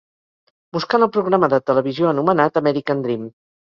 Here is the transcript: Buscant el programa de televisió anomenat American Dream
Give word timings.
Buscant 0.77 1.05
el 1.07 1.11
programa 1.17 1.49
de 1.55 1.59
televisió 1.67 2.09
anomenat 2.13 2.59
American 2.63 3.05
Dream 3.05 3.33